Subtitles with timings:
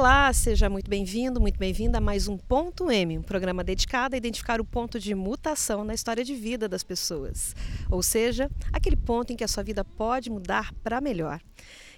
[0.00, 4.16] Olá, seja muito bem-vindo, muito bem-vinda a mais um Ponto M, um programa dedicado a
[4.16, 7.54] identificar o ponto de mutação na história de vida das pessoas.
[7.90, 11.38] Ou seja, aquele ponto em que a sua vida pode mudar para melhor.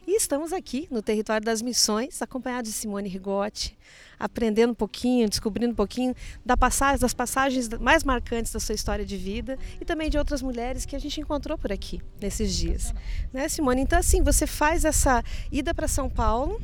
[0.05, 3.79] E estamos aqui no território das missões, acompanhados de Simone Rigotti,
[4.19, 6.13] aprendendo um pouquinho, descobrindo um pouquinho
[6.45, 10.43] da passagem, das passagens mais marcantes da sua história de vida e também de outras
[10.43, 12.93] mulheres que a gente encontrou por aqui nesses dias.
[13.33, 13.83] Né, Simone?
[13.83, 16.61] Então, assim, você faz essa ida para São Paulo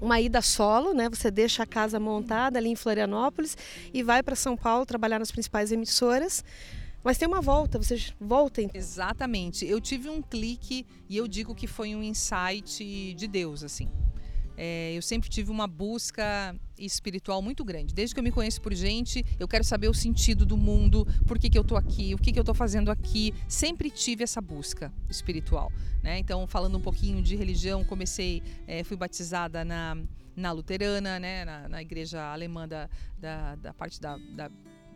[0.00, 1.08] uma ida solo, né?
[1.08, 3.56] Você deixa a casa montada ali em Florianópolis
[3.92, 6.44] e vai para São Paulo trabalhar nas principais emissoras.
[7.02, 8.62] Mas tem uma volta, você volta.
[8.62, 8.70] Em...
[8.72, 9.66] Exatamente.
[9.66, 13.88] Eu tive um clique e eu digo que foi um insight de Deus, assim.
[14.56, 17.94] É, eu sempre tive uma busca espiritual muito grande.
[17.94, 21.38] Desde que eu me conheço por gente, eu quero saber o sentido do mundo, por
[21.38, 23.34] que, que eu estou aqui, o que, que eu estou fazendo aqui.
[23.48, 25.72] Sempre tive essa busca espiritual.
[26.02, 26.18] Né?
[26.18, 29.96] Então, falando um pouquinho de religião, comecei, é, fui batizada na,
[30.36, 31.44] na luterana, né?
[31.44, 34.50] na, na igreja alemã da, da, da parte da, da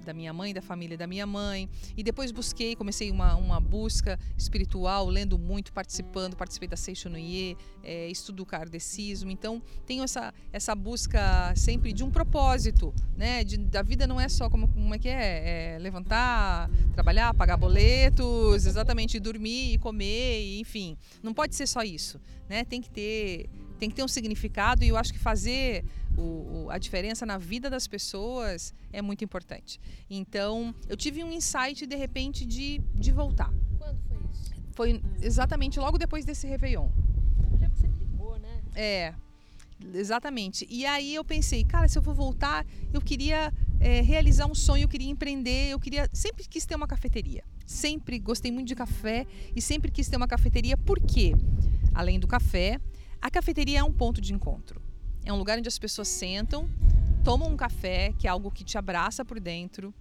[0.08, 1.68] da minha mãe, da família da minha mãe.
[1.96, 8.08] E depois busquei, comecei uma, uma busca espiritual, lendo muito, participando, participei da Seixonoye, é,
[8.08, 9.30] estudo o kardecismo.
[9.30, 13.44] Então, tenho essa, essa busca sempre de um propósito, né?
[13.44, 17.56] De, da vida não é só como, como é que é, é levantar, trabalhar, pagar
[17.56, 20.96] boletos, exatamente, dormir comer, enfim.
[21.22, 22.64] Não pode ser só isso, né?
[22.64, 23.48] Tem que ter
[23.78, 25.84] tem que ter um significado e eu acho que fazer
[26.16, 29.80] o, o, a diferença na vida das pessoas é muito importante.
[30.10, 33.52] Então, eu tive um insight de repente de, de voltar.
[33.78, 34.52] Quando foi isso?
[34.72, 36.88] Foi exatamente logo depois desse Réveillon.
[37.50, 37.86] Você
[38.38, 38.62] né?
[38.74, 39.14] É,
[39.94, 40.66] exatamente.
[40.68, 44.84] E aí eu pensei, cara, se eu vou voltar, eu queria é, realizar um sonho,
[44.84, 46.08] eu queria empreender, eu queria.
[46.12, 47.44] Sempre quis ter uma cafeteria.
[47.64, 51.34] Sempre gostei muito de café e sempre quis ter uma cafeteria, por quê?
[51.94, 52.80] Além do café,
[53.20, 54.80] a cafeteria é um ponto de encontro.
[55.24, 56.68] É um lugar onde as pessoas sentam,
[57.24, 59.92] tomam um café, que é algo que te abraça por dentro,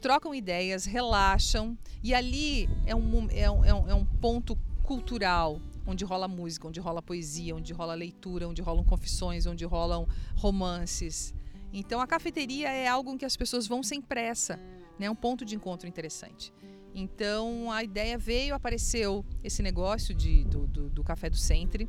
[0.00, 6.26] trocam ideias, relaxam, e ali é um, é um, é um ponto cultural, onde rola
[6.26, 11.34] música, onde rola poesia, onde rola leitura, onde rolam confissões, onde rolam romances.
[11.72, 14.56] Então a cafeteria é algo em que as pessoas vão sem pressa,
[14.98, 15.06] né?
[15.06, 16.52] É um ponto de encontro interessante.
[16.94, 21.88] Então a ideia veio, apareceu esse negócio de, do, do, do café do Centre.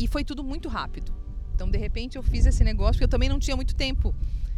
[0.00, 1.12] E foi tudo muito rápido.
[1.54, 4.14] Então, de repente, eu fiz esse negócio, porque eu também não tinha muito tempo.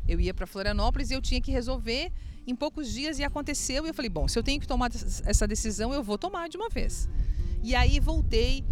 [0.07, 2.13] Eu ia para Florianópolis e eu tinha que resolver
[2.47, 3.85] em poucos dias e aconteceu.
[3.85, 4.89] E eu falei: bom, se eu tenho que tomar
[5.25, 7.09] essa decisão, eu vou tomar de uma vez.
[7.61, 8.65] E aí voltei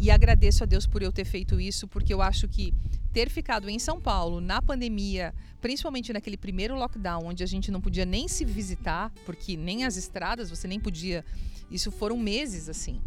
[0.00, 2.72] e agradeço a Deus por eu ter feito isso, porque eu acho que
[3.12, 7.82] ter ficado em São Paulo na pandemia, principalmente naquele primeiro lockdown, onde a gente não
[7.82, 11.22] podia nem se visitar, porque nem as estradas você nem podia.
[11.70, 13.00] Isso foram meses assim.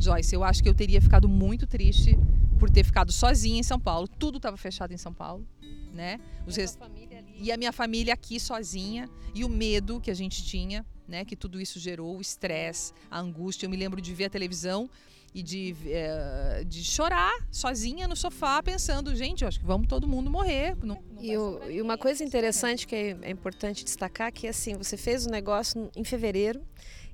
[0.00, 2.18] Joyce, eu acho que eu teria ficado muito triste
[2.58, 4.08] por ter ficado sozinha em São Paulo.
[4.08, 5.46] Tudo estava fechado em São Paulo,
[5.92, 6.18] né?
[6.46, 6.78] Os e, res...
[6.80, 6.88] a
[7.36, 11.24] e a minha família aqui sozinha e o medo que a gente tinha, né?
[11.24, 13.66] Que tudo isso gerou, o estresse, a angústia.
[13.66, 14.88] Eu me lembro de ver a televisão
[15.34, 20.08] e de, é, de chorar sozinha no sofá, pensando, gente, eu acho que vamos todo
[20.08, 20.76] mundo morrer.
[20.82, 24.74] Não, não e, o, e, uma coisa interessante que é, é importante destacar que assim,
[24.74, 26.62] você fez o negócio em fevereiro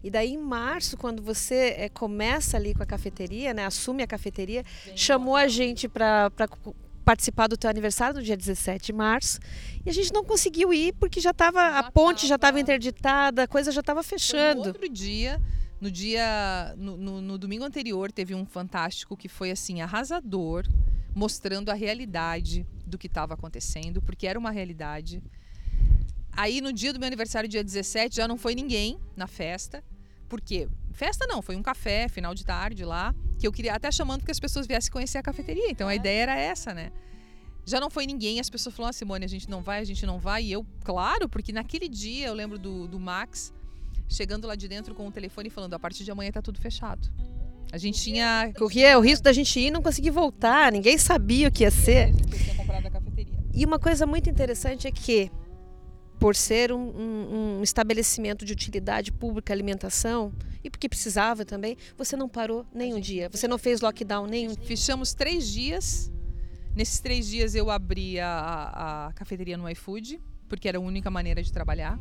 [0.06, 4.06] e daí em março, quando você é, começa ali com a cafeteria, né, assume a
[4.06, 4.62] cafeteria,
[4.94, 6.30] chamou a gente para
[7.04, 9.40] participar do teu aniversário no dia 17 de março
[9.84, 12.28] e a gente não conseguiu ir porque já estava a ponte tava.
[12.28, 14.60] já estava interditada, a coisa já estava fechando.
[14.60, 15.42] no outro dia,
[15.80, 20.64] no dia no, no, no domingo anterior teve um fantástico que foi assim arrasador,
[21.16, 25.20] mostrando a realidade do que estava acontecendo, porque era uma realidade.
[26.30, 29.82] Aí no dia do meu aniversário, dia 17, já não foi ninguém na festa.
[30.28, 30.68] Por quê?
[30.92, 34.30] Festa não, foi um café, final de tarde lá, que eu queria até chamando que
[34.30, 35.70] as pessoas viessem conhecer a cafeteria.
[35.70, 35.96] Então a é.
[35.96, 36.90] ideia era essa, né?
[37.64, 40.06] Já não foi ninguém, as pessoas falaram, ah, Simone, a gente não vai, a gente
[40.06, 40.44] não vai.
[40.44, 43.52] E eu, claro, porque naquele dia eu lembro do, do Max
[44.08, 46.60] chegando lá de dentro com o telefone e falando: a partir de amanhã tá tudo
[46.60, 47.10] fechado.
[47.72, 48.52] A gente tinha.
[48.56, 51.70] Corria o risco da gente ir e não conseguir voltar, ninguém sabia o que ia
[51.70, 52.12] ser.
[53.52, 55.30] E uma coisa muito interessante é que
[56.18, 60.33] por ser um, um, um, estabelecimento de utilidade pública, alimentação,
[60.65, 64.54] e porque precisava também, você não parou nem um dia, você não fez lockdown nenhum.
[64.54, 66.10] Fechamos três dias.
[66.74, 71.42] Nesses três dias eu abri a, a cafeteria no iFood, porque era a única maneira
[71.42, 71.98] de trabalhar.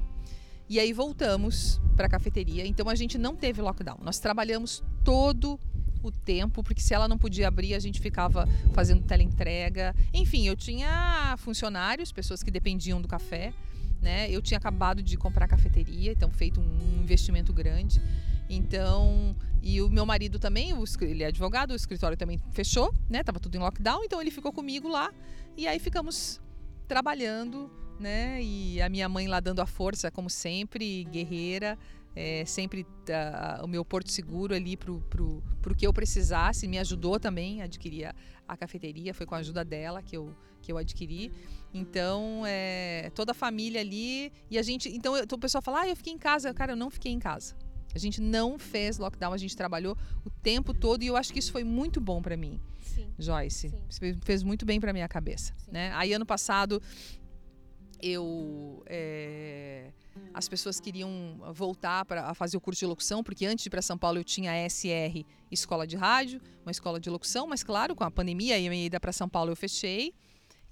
[0.68, 2.66] E aí voltamos para a cafeteria.
[2.66, 4.00] Então a gente não teve lockdown.
[4.02, 5.60] Nós trabalhamos todo
[6.02, 9.96] o tempo, porque se ela não podia abrir, a gente ficava fazendo teleentrega.
[10.14, 13.54] Enfim, eu tinha funcionários, pessoas que dependiam do café.
[14.02, 14.30] Né?
[14.30, 18.02] Eu tinha acabado de comprar cafeteria, então feito um investimento grande.
[18.50, 20.72] Então, e o meu marido também,
[21.02, 23.24] ele é advogado, o escritório também fechou, né?
[23.24, 25.12] Tava tudo em lockdown, então ele ficou comigo lá
[25.58, 26.40] e aí ficamos
[26.88, 28.42] trabalhando, né?
[28.44, 31.78] E a minha mãe lá dando a força, como sempre, guerreira,
[32.16, 37.20] é, sempre uh, o meu porto seguro ali pro, pro que eu precisasse, me ajudou
[37.20, 38.16] também a adquirir a,
[38.48, 41.32] a cafeteria, foi com a ajuda dela que eu, que eu adquiri.
[41.74, 44.32] Então, é, toda a família ali.
[44.50, 44.88] E a gente.
[44.90, 46.54] Então, eu, o pessoal fala, ah, eu fiquei em casa.
[46.54, 47.54] Cara, eu não fiquei em casa.
[47.94, 51.40] A gente não fez lockdown, a gente trabalhou o tempo todo e eu acho que
[51.40, 53.08] isso foi muito bom para mim, Sim.
[53.18, 53.74] Joyce.
[53.90, 54.20] Sim.
[54.22, 55.94] Fez muito bem para minha cabeça, né?
[55.94, 56.82] Aí ano passado
[58.02, 59.92] eu é,
[60.34, 63.82] as pessoas queriam voltar para fazer o curso de locução, porque antes de ir para
[63.82, 68.04] São Paulo eu tinha SR Escola de Rádio, uma escola de locução, mas claro, com
[68.04, 70.14] a pandemia e a ida para São Paulo eu fechei.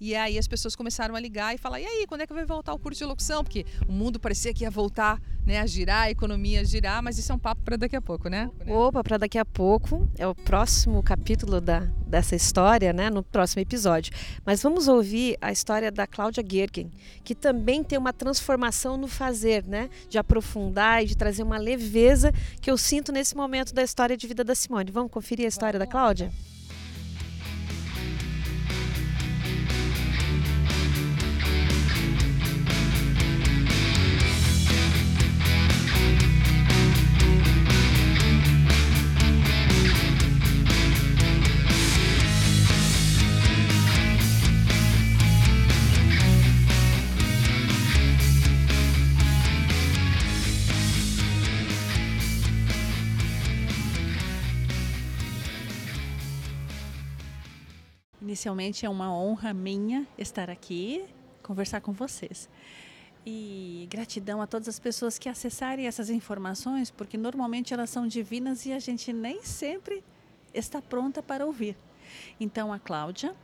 [0.00, 2.44] E aí as pessoas começaram a ligar e falar: e aí, quando é que vai
[2.44, 3.44] voltar o curso de locução?
[3.44, 7.18] Porque o mundo parecia que ia voltar né, a girar, a economia a girar, mas
[7.18, 8.50] isso é um papo para daqui a pouco, né?
[8.66, 10.08] Opa, para daqui a pouco.
[10.18, 13.10] É o próximo capítulo da, dessa história, né?
[13.10, 14.12] No próximo episódio.
[14.44, 16.90] Mas vamos ouvir a história da Cláudia Gergen,
[17.22, 19.90] que também tem uma transformação no fazer, né?
[20.08, 24.26] De aprofundar e de trazer uma leveza que eu sinto nesse momento da história de
[24.26, 24.90] vida da Simone.
[24.90, 26.32] Vamos conferir a história vamos da Cláudia?
[58.44, 61.02] Inicialmente é uma honra minha estar aqui,
[61.42, 62.46] conversar com vocês.
[63.24, 68.66] E gratidão a todas as pessoas que acessarem essas informações, porque normalmente elas são divinas
[68.66, 70.04] e a gente nem sempre
[70.52, 71.74] está pronta para ouvir.
[72.38, 73.34] Então a Cláudia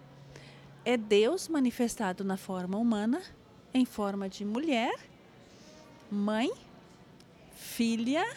[0.84, 3.22] é Deus manifestado na forma humana,
[3.72, 4.94] em forma de mulher,
[6.10, 6.52] mãe,
[7.54, 8.36] filha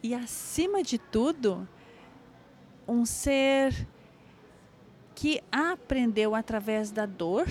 [0.00, 1.68] e acima de tudo,
[2.86, 3.74] um ser
[5.18, 7.44] que aprendeu através da dor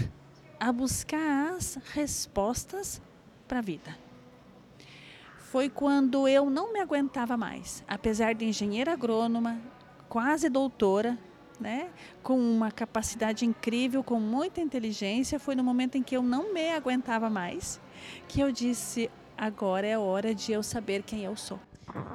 [0.57, 3.01] a buscar as respostas
[3.45, 3.93] para a vida.
[5.37, 9.59] Foi quando eu não me aguentava mais, apesar de engenheira agrônoma,
[10.07, 11.17] quase doutora,
[11.59, 11.89] né,
[12.23, 16.71] com uma capacidade incrível, com muita inteligência, foi no momento em que eu não me
[16.71, 17.81] aguentava mais
[18.29, 21.59] que eu disse: agora é hora de eu saber quem eu sou.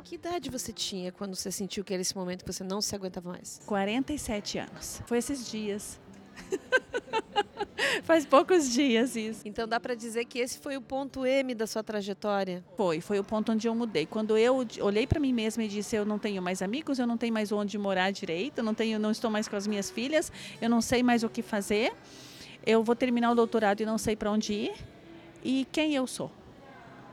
[0.04, 2.94] Que idade você tinha quando você sentiu que era esse momento que você não se
[2.94, 3.60] aguentava mais?
[3.66, 5.02] 47 anos.
[5.06, 6.00] Foi esses dias.
[8.04, 9.42] Faz poucos dias isso.
[9.44, 12.64] Então dá para dizer que esse foi o ponto M da sua trajetória?
[12.76, 14.06] Foi, foi o ponto onde eu mudei.
[14.06, 17.16] Quando eu olhei para mim mesma e disse eu não tenho mais amigos, eu não
[17.16, 20.30] tenho mais onde morar direito, eu não tenho, não estou mais com as minhas filhas,
[20.60, 21.92] eu não sei mais o que fazer.
[22.64, 24.75] Eu vou terminar o doutorado e não sei para onde ir.
[25.42, 26.30] E quem eu sou?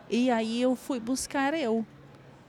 [0.09, 1.85] E aí eu fui buscar eu.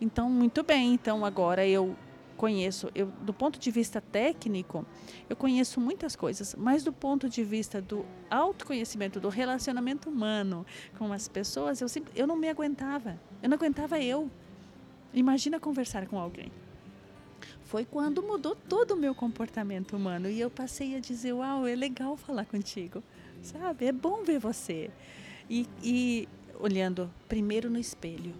[0.01, 0.95] Então, muito bem.
[0.95, 1.97] Então, agora eu
[2.41, 4.87] conheço, eu, do ponto de vista técnico,
[5.29, 10.65] eu conheço muitas coisas, mas do ponto de vista do autoconhecimento, do relacionamento humano
[10.97, 13.21] com as pessoas, eu, sempre, eu não me aguentava.
[13.43, 14.31] Eu não aguentava eu.
[15.13, 16.51] Imagina conversar com alguém.
[17.63, 21.77] Foi quando mudou todo o meu comportamento humano e eu passei a dizer: Uau, é
[21.77, 23.03] legal falar contigo,
[23.43, 23.85] sabe?
[23.85, 24.91] É bom ver você.
[25.49, 26.29] E, e
[26.59, 28.35] olhando primeiro no espelho,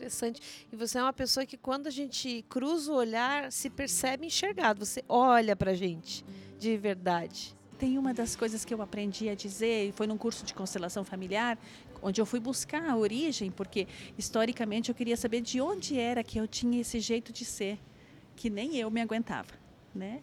[0.00, 0.40] interessante.
[0.72, 4.84] E você é uma pessoa que, quando a gente cruza o olhar, se percebe enxergado.
[4.84, 6.24] Você olha pra gente
[6.58, 7.54] de verdade.
[7.78, 11.58] Tem uma das coisas que eu aprendi a dizer, foi num curso de constelação familiar,
[12.02, 13.86] onde eu fui buscar a origem, porque
[14.18, 17.78] historicamente eu queria saber de onde era que eu tinha esse jeito de ser,
[18.36, 19.52] que nem eu me aguentava,
[19.94, 20.20] né?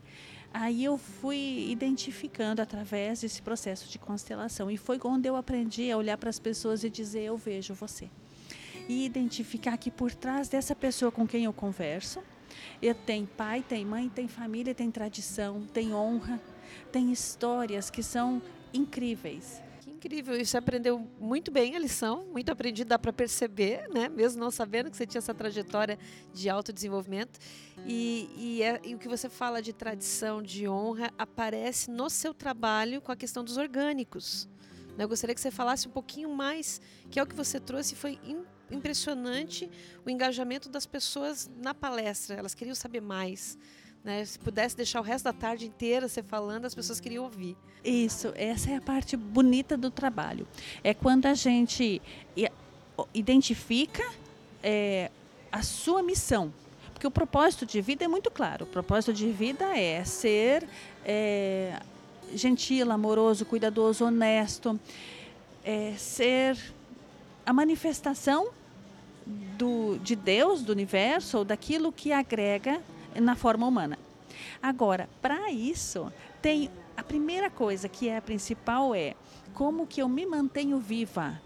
[0.53, 5.97] Aí eu fui identificando através desse processo de constelação e foi onde eu aprendi a
[5.97, 8.07] olhar para as pessoas e dizer eu vejo você
[8.87, 12.21] e identificar que por trás dessa pessoa com quem eu converso,
[12.81, 16.41] eu tenho pai, tem mãe, tem família, tem tradição, tem honra,
[16.91, 18.41] tem histórias que são
[18.73, 19.61] incríveis.
[19.81, 24.09] Que incrível, você aprendeu muito bem a lição, muito aprendido, dá para perceber, né?
[24.09, 25.97] mesmo não sabendo que você tinha essa trajetória
[26.33, 27.39] de autodesenvolvimento.
[27.85, 32.33] E, e, é, e o que você fala de tradição, de honra, aparece no seu
[32.33, 34.47] trabalho com a questão dos orgânicos.
[34.97, 38.19] Eu gostaria que você falasse um pouquinho mais, que é o que você trouxe, foi
[38.71, 39.69] impressionante
[40.05, 42.35] o engajamento das pessoas na palestra.
[42.35, 43.57] Elas queriam saber mais.
[44.03, 44.23] Né?
[44.23, 47.57] Se pudesse deixar o resto da tarde inteira você falando, as pessoas queriam ouvir.
[47.83, 50.47] Isso, essa é a parte bonita do trabalho.
[50.83, 52.01] É quando a gente
[53.13, 54.03] identifica
[54.63, 55.11] é,
[55.51, 56.53] a sua missão.
[56.93, 58.65] Porque o propósito de vida é muito claro.
[58.65, 60.67] O propósito de vida é ser
[61.05, 61.79] é,
[62.33, 64.79] gentil, amoroso, cuidadoso, honesto,
[65.63, 66.57] é, ser
[67.47, 68.49] a manifestação
[69.57, 72.81] do, de Deus, do universo, ou daquilo que agrega
[73.15, 73.97] na forma humana.
[74.61, 76.11] Agora, para isso,
[76.41, 79.15] tem a primeira coisa que é a principal é
[79.53, 81.41] como que eu me mantenho viva.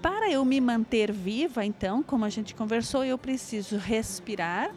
[0.00, 4.74] Para eu me manter viva, então, como a gente conversou, eu preciso respirar,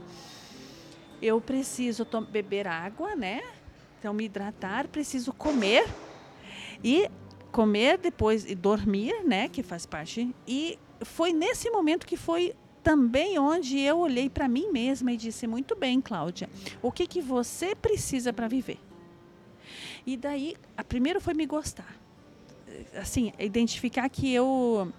[1.22, 3.42] eu preciso beber água, né?
[3.98, 5.88] Então, me hidratar, preciso comer
[6.84, 7.10] e
[7.52, 9.50] comer depois e dormir, né?
[9.50, 10.34] Que faz parte.
[10.48, 12.54] E foi nesse momento que foi
[12.84, 16.50] também onde eu olhei para mim mesma e disse: muito bem, Cláudia,
[16.82, 18.80] o que que você precisa para viver?
[20.06, 21.96] E daí, a primeiro foi me gostar,
[22.96, 24.92] assim, identificar que eu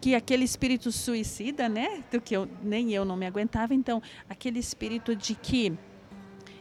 [0.00, 4.58] que aquele espírito suicida, né, do que eu nem eu não me aguentava, então aquele
[4.58, 5.72] espírito de que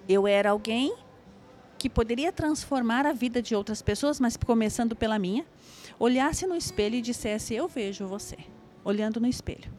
[0.08, 0.96] eu era alguém
[1.84, 5.46] que poderia transformar a vida de outras pessoas, mas começando pela minha,
[6.00, 8.38] olhasse no espelho e dissesse: Eu vejo você,
[8.86, 9.70] olhando no espelho.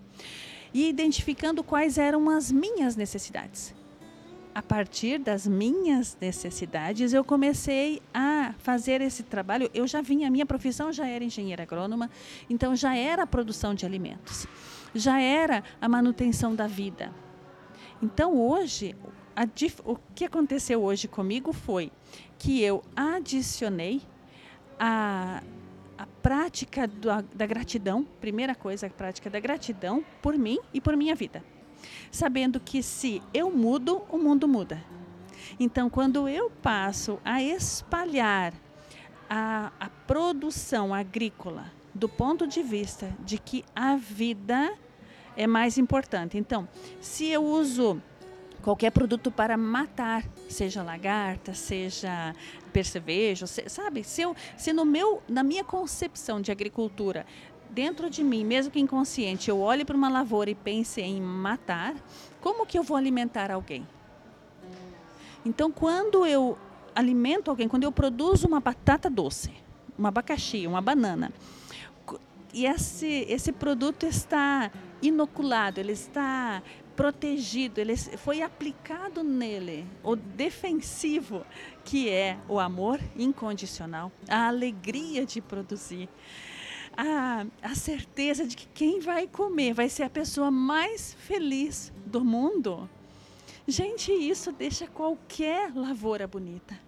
[0.74, 3.74] E identificando quais eram as minhas necessidades.
[4.54, 9.70] A partir das minhas necessidades, eu comecei a fazer esse trabalho.
[9.72, 12.10] Eu já vinha, a minha profissão já era engenheira agrônoma,
[12.50, 14.46] então já era a produção de alimentos,
[14.94, 17.10] já era a manutenção da vida.
[18.02, 18.94] Então hoje,
[19.36, 19.44] a,
[19.84, 21.90] o que aconteceu hoje comigo foi
[22.38, 24.02] que eu adicionei
[24.78, 25.42] a,
[25.98, 30.80] a prática do, a, da gratidão, primeira coisa, a prática da gratidão por mim e
[30.80, 31.42] por minha vida.
[32.10, 34.82] Sabendo que se eu mudo, o mundo muda.
[35.58, 38.54] Então, quando eu passo a espalhar
[39.28, 44.74] a, a produção agrícola do ponto de vista de que a vida
[45.36, 46.36] é mais importante.
[46.36, 46.68] Então,
[47.00, 48.00] se eu uso
[48.64, 52.34] qualquer produto para matar, seja lagarta, seja
[52.72, 54.02] percevejo, se, sabe?
[54.02, 57.26] Se, eu, se no meu, na minha concepção de agricultura,
[57.68, 61.94] dentro de mim, mesmo que inconsciente, eu olhe para uma lavoura e pense em matar,
[62.40, 63.86] como que eu vou alimentar alguém?
[65.44, 66.56] Então, quando eu
[66.94, 69.52] alimento alguém, quando eu produzo uma batata doce,
[69.98, 71.30] um abacaxi, uma banana,
[72.54, 74.70] e esse, esse produto está
[75.02, 76.62] inoculado, ele está
[76.96, 81.44] protegido, ele foi aplicado nele o defensivo,
[81.84, 86.08] que é o amor incondicional, a alegria de produzir.
[86.96, 92.24] A, a certeza de que quem vai comer vai ser a pessoa mais feliz do
[92.24, 92.88] mundo.
[93.66, 96.78] Gente, isso deixa qualquer lavoura bonita.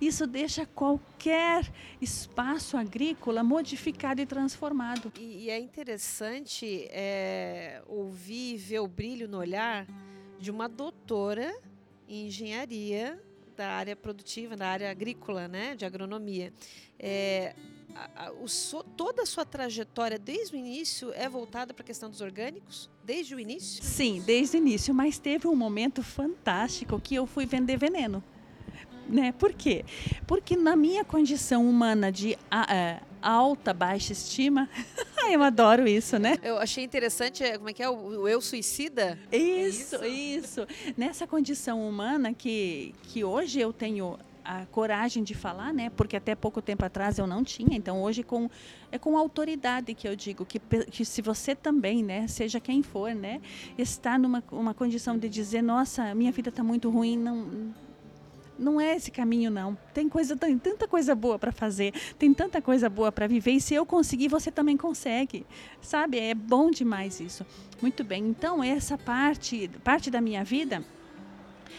[0.00, 5.12] Isso deixa qualquer espaço agrícola modificado e transformado.
[5.18, 9.86] E, e é interessante é, ouvir e ver o brilho no olhar
[10.38, 11.54] de uma doutora
[12.08, 13.20] em engenharia
[13.56, 16.52] da área produtiva, da área agrícola, né, de agronomia.
[16.98, 17.54] É,
[17.94, 21.86] a, a, o, so, toda a sua trajetória desde o início é voltada para a
[21.86, 22.90] questão dos orgânicos?
[23.04, 23.82] Desde o início?
[23.84, 28.22] Sim, desde o início, mas teve um momento fantástico que eu fui vender veneno
[29.08, 29.32] né?
[29.32, 29.84] Por quê?
[30.26, 34.68] Porque na minha condição humana de a, alta, baixa estima,
[35.30, 36.36] eu adoro isso, né?
[36.42, 39.18] Eu achei interessante, é, como é que é, o, o eu suicida?
[39.32, 40.94] Isso, é isso, isso.
[40.96, 45.88] Nessa condição humana que, que hoje eu tenho a coragem de falar, né?
[45.88, 47.74] Porque até pouco tempo atrás eu não tinha.
[47.74, 48.50] Então hoje com
[48.92, 53.12] é com autoridade que eu digo que, que se você também, né, seja quem for,
[53.12, 53.40] né,
[53.76, 57.74] está numa uma condição de dizer, nossa, minha vida está muito ruim, não
[58.58, 59.76] não é esse caminho não.
[59.92, 63.60] Tem coisa tem tanta coisa boa para fazer, tem tanta coisa boa para viver e
[63.60, 65.46] se eu conseguir, você também consegue.
[65.80, 66.18] Sabe?
[66.18, 67.44] É bom demais isso.
[67.80, 68.26] Muito bem.
[68.26, 70.82] Então, essa parte, parte da minha vida,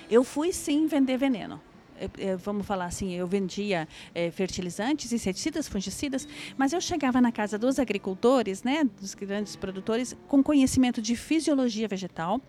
[0.09, 1.59] eu fui sim vender veneno.
[2.39, 6.27] vamos falar assim, eu vendia é, fertilizantes, inseticidas, fungicidas,
[6.57, 11.87] mas eu chegava na casa dos agricultores, né, dos grandes produtores, com conhecimento de fisiologia
[11.87, 12.41] vegetal,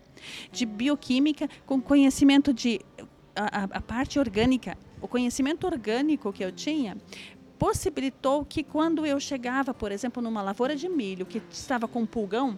[0.51, 2.81] de bioquímica, com conhecimento de
[3.37, 6.97] a, a parte orgânica, o conhecimento orgânico que eu tinha,
[7.57, 12.57] possibilitou que quando eu chegava, por exemplo, numa lavoura de milho que estava com pulgão,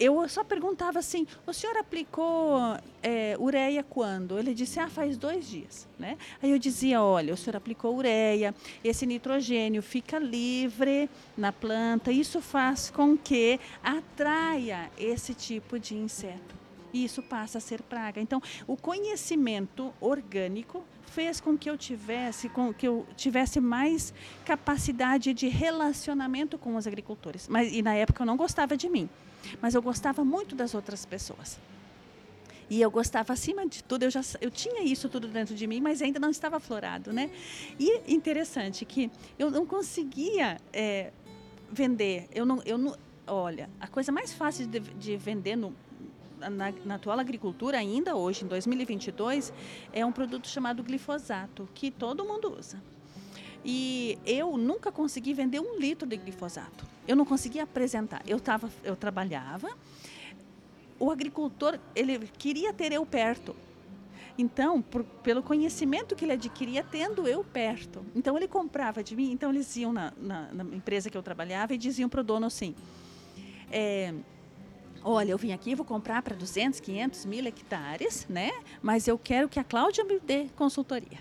[0.00, 4.38] eu só perguntava assim: o senhor aplicou é, ureia quando?
[4.38, 5.86] Ele disse: ah, faz dois dias.
[5.98, 6.18] Né?
[6.42, 12.40] Aí eu dizia: olha, o senhor aplicou ureia, esse nitrogênio fica livre na planta, isso
[12.40, 16.61] faz com que atraia esse tipo de inseto.
[16.92, 18.20] E isso passa a ser praga.
[18.20, 25.34] Então, o conhecimento orgânico fez com que eu tivesse, com que eu tivesse mais capacidade
[25.34, 27.48] de relacionamento com os agricultores.
[27.48, 29.08] Mas e na época eu não gostava de mim
[29.60, 31.58] mas eu gostava muito das outras pessoas.
[32.70, 35.80] E eu gostava, acima de tudo, eu já eu tinha isso tudo dentro de mim,
[35.80, 37.30] mas ainda não estava aflorado, né?
[37.78, 41.12] E interessante que eu não conseguia é,
[41.70, 42.28] vender.
[42.34, 42.96] Eu não, eu não,
[43.26, 45.74] olha, a coisa mais fácil de, de vender no,
[46.50, 49.52] na, na, atual agricultura ainda hoje, em 2022,
[49.92, 52.82] é um produto chamado glifosato, que todo mundo usa.
[53.64, 56.84] E eu nunca consegui vender um litro de glifosato.
[57.06, 58.22] Eu não conseguia apresentar.
[58.26, 59.68] Eu, tava, eu trabalhava,
[60.98, 63.54] o agricultor ele queria ter eu perto.
[64.36, 68.04] Então, por, pelo conhecimento que ele adquiria tendo eu perto.
[68.14, 69.30] Então, ele comprava de mim.
[69.30, 72.46] Então, eles iam na, na, na empresa que eu trabalhava e diziam para o dono
[72.46, 72.74] assim:
[73.70, 74.14] é,
[75.04, 78.52] Olha, eu vim aqui, vou comprar para 200, 500 mil hectares, né?
[78.80, 81.18] Mas eu quero que a Cláudia me dê consultoria.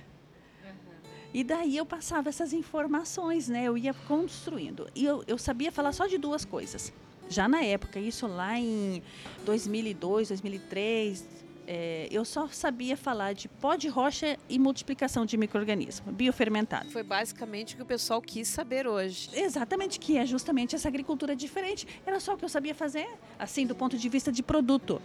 [1.33, 3.63] E daí eu passava essas informações, né?
[3.63, 4.87] Eu ia construindo.
[4.93, 6.91] E eu, eu sabia falar só de duas coisas.
[7.29, 9.01] Já na época, isso lá em
[9.45, 11.25] 2002, 2003,
[11.67, 16.89] é, eu só sabia falar de pó de rocha e multiplicação de micro-organismo, biofermentado.
[16.89, 19.29] Foi basicamente o que o pessoal quis saber hoje.
[19.33, 21.87] Exatamente, que é justamente essa agricultura diferente.
[22.05, 25.01] Era só o que eu sabia fazer, assim, do ponto de vista de produto.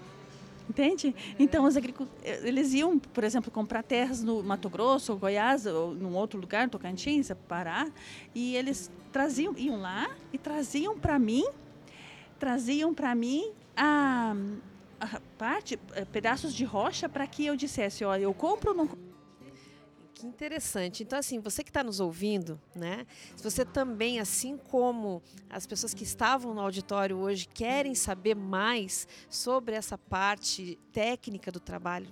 [0.69, 1.15] Entende?
[1.39, 5.95] Então, os agricultores, eles iam, por exemplo, comprar terras no Mato Grosso, ou Goiás, ou
[5.95, 7.89] num outro lugar, Tocantins, Pará,
[8.35, 11.45] e eles traziam, iam lá e traziam para mim,
[12.39, 14.75] traziam para mim a, a
[15.38, 18.88] parte, eh, pedaços de rocha para que eu dissesse, olha, eu compro ou não
[20.17, 21.03] que interessante.
[21.03, 23.07] Então, assim, você que está nos ouvindo, né?
[23.37, 29.06] Se você também, assim como as pessoas que estavam no auditório hoje, querem saber mais
[29.28, 32.09] sobre essa parte técnica do trabalho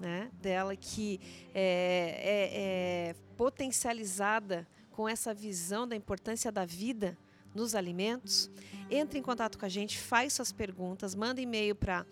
[0.00, 1.20] né, dela, que
[1.54, 7.16] é, é, é potencializada com essa visão da importância da vida
[7.54, 8.50] nos alimentos,
[8.90, 12.06] entre em contato com a gente, faz suas perguntas, manda e-mail para